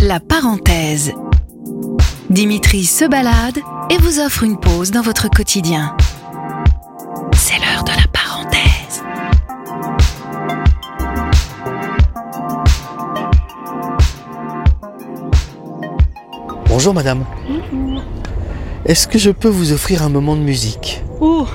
[0.00, 1.12] La parenthèse.
[2.30, 3.58] Dimitri se balade
[3.90, 5.96] et vous offre une pause dans votre quotidien.
[7.34, 9.02] C'est l'heure de la parenthèse.
[16.68, 17.24] Bonjour madame.
[18.84, 21.46] Est-ce que je peux vous offrir un moment de musique Oh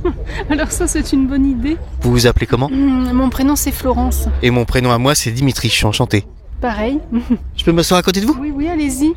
[0.50, 1.76] Alors ça c'est une bonne idée.
[2.00, 2.70] Vous vous appelez comment?
[2.70, 4.26] Mon prénom c'est Florence.
[4.42, 6.24] Et mon prénom à moi c'est Dimitri, je suis enchanté.
[6.62, 7.00] Pareil.
[7.56, 8.36] Je peux m'asseoir à côté de vous?
[8.40, 9.12] Oui oui allez-y.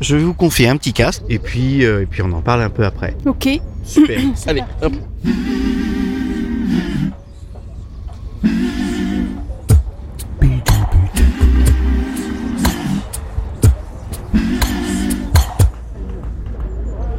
[0.00, 2.62] Je vais vous confier un petit casque et puis, euh, et puis on en parle
[2.62, 3.14] un peu après.
[3.26, 3.48] Ok.
[3.84, 4.18] Super.
[4.46, 4.94] Allez, hop.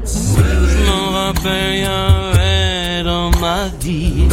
[0.04, 4.28] Je m'en rappelle, dans ma vie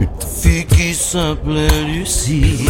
[0.00, 2.66] une fille qui s'appelait Lucie.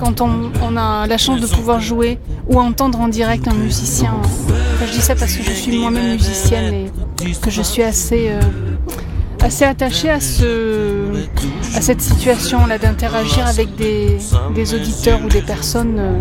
[0.00, 4.12] Quand on, on a la chance de pouvoir jouer ou entendre en direct un musicien.
[4.22, 6.74] Enfin, je dis ça parce que je suis moi-même musicienne
[7.24, 8.40] et que je suis assez euh,
[9.42, 11.06] assez attachée à ce
[11.76, 14.18] à cette situation là d'interagir avec des,
[14.54, 15.96] des auditeurs ou des personnes.
[15.98, 16.20] euh.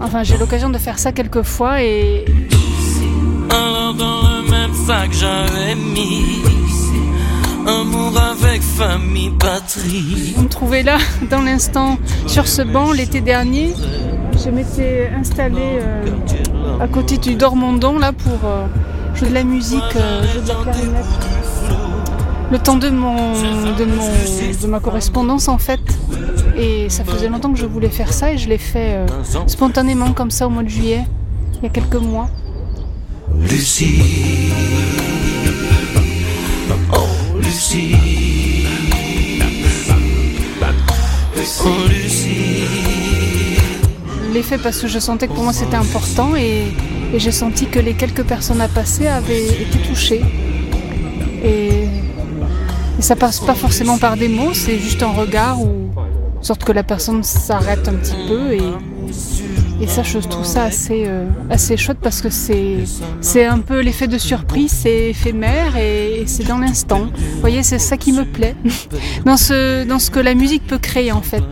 [0.00, 2.24] Enfin j'ai l'occasion de faire ça quelques fois et
[3.50, 6.42] Alors dans le même sac j'avais mis
[7.66, 10.98] Amour avec famille, patrie Vous me trouvez là,
[11.30, 13.72] dans l'instant, sur ce banc, l'été dernier.
[14.44, 16.04] Je m'étais installée euh,
[16.80, 18.66] à côté du Dormondon, là, pour euh,
[19.14, 21.04] jouer de la musique, euh, jouer de la clarinette.
[22.50, 24.08] Le temps de, mon, de, mon,
[24.60, 25.80] de ma correspondance, en fait.
[26.58, 29.06] Et ça faisait longtemps que je voulais faire ça, et je l'ai fait euh,
[29.46, 31.04] spontanément, comme ça, au mois de juillet,
[31.56, 32.28] il y a quelques mois.
[33.40, 34.02] Lucie
[44.42, 46.64] Fait parce que je sentais que pour moi c'était important et,
[47.14, 50.22] et j'ai senti que les quelques personnes à passer avaient été touchées.
[51.42, 51.84] Et,
[52.98, 55.88] et ça passe pas forcément par des mots, c'est juste un regard ou
[56.42, 58.60] sorte que la personne s'arrête un petit peu et,
[59.80, 64.06] et ça je trouve ça assez, euh, assez chouette parce que c'est, un peu l'effet
[64.06, 67.06] de surprise, c'est éphémère et, c'est dans l'instant.
[67.14, 68.56] Vous voyez, c'est ça qui me plaît
[69.24, 71.44] dans ce, dans ce que la musique peut créer en fait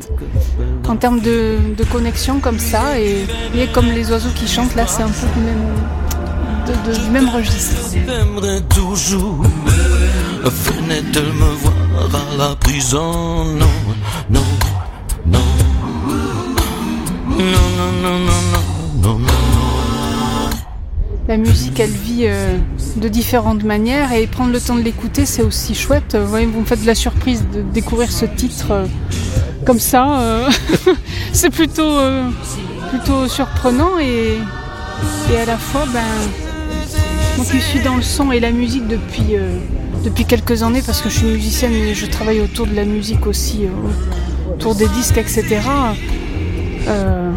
[0.89, 4.87] en termes de, de connexion comme ça et, et comme les oiseaux qui chantent là
[4.87, 7.77] c'est un peu du même, du même registre.
[8.69, 9.45] Toujours
[11.33, 11.75] me voir
[12.15, 13.67] à la prison non,
[14.31, 14.52] non
[21.29, 22.59] La musique elle vit euh,
[22.97, 26.17] de différentes manières et prendre le temps de l'écouter c'est aussi chouette.
[26.17, 28.87] Vous voyez, vous me faites de la surprise de découvrir ce titre euh,
[29.65, 30.21] comme ça.
[30.21, 30.51] euh,
[31.33, 32.29] c'est plutôt, euh,
[32.91, 34.39] plutôt surprenant et,
[35.33, 36.01] et à la fois ben,
[37.37, 39.57] moi qui suis dans le son et la musique depuis, euh,
[40.05, 43.27] depuis quelques années parce que je suis musicienne et je travaille autour de la musique
[43.27, 45.61] aussi, euh, autour des disques, etc.
[46.89, 47.33] Euh,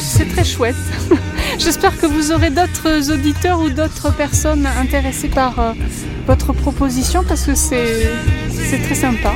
[0.00, 0.74] c'est très chouette.
[1.58, 5.72] J'espère que vous aurez d'autres auditeurs ou d'autres personnes intéressées par euh,
[6.26, 8.12] votre proposition parce que c'est
[8.50, 9.34] c'est très sympa.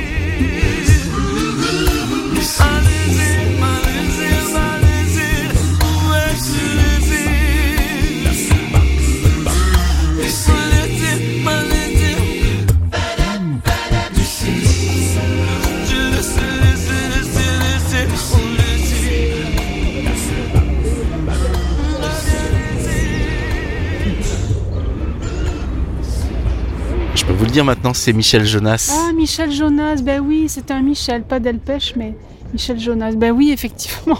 [27.23, 28.93] Je peux vous le dire maintenant, c'est Michel Jonas.
[28.93, 32.17] Ah, Michel Jonas, ben oui, c'était un Michel, pas Delpech, mais
[32.51, 33.13] Michel Jonas.
[33.13, 34.19] Ben oui, effectivement.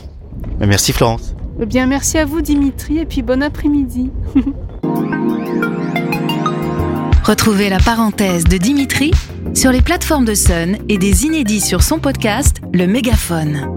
[0.57, 1.35] Mais Merci Florence.
[1.61, 4.09] Eh bien, merci à vous, Dimitri, et puis bon après-midi.
[7.25, 9.11] Retrouvez la parenthèse de Dimitri
[9.53, 13.75] sur les plateformes de Sun et des inédits sur son podcast Le Mégaphone.